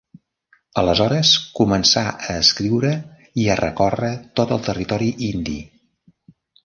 [0.81, 2.93] Aleshores començà a escriure
[3.43, 5.59] i a recórrer tot el territori indi.